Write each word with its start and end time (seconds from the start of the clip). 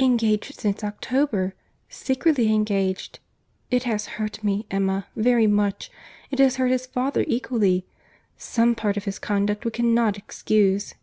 "Engaged 0.00 0.54
since 0.58 0.82
October,—secretly 0.82 2.52
engaged.—It 2.52 3.84
has 3.84 4.06
hurt 4.18 4.42
me, 4.42 4.66
Emma, 4.72 5.06
very 5.14 5.46
much. 5.46 5.88
It 6.32 6.40
has 6.40 6.56
hurt 6.56 6.72
his 6.72 6.84
father 6.86 7.24
equally. 7.28 7.86
Some 8.36 8.74
part 8.74 8.96
of 8.96 9.04
his 9.04 9.20
conduct 9.20 9.64
we 9.64 9.70
cannot 9.70 10.18
excuse." 10.18 10.94